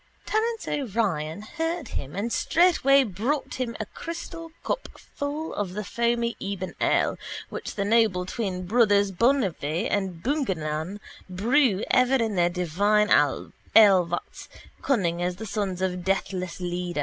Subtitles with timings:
[0.25, 6.35] Terence O'Ryan heard him and straightway brought him a crystal cup full of the foamy
[6.39, 13.09] ebon ale which the noble twin brothers Bungiveagh and Bungardilaun brew ever in their divine
[13.11, 14.49] alevats,
[14.81, 16.99] cunning as the sons of deathless Leda.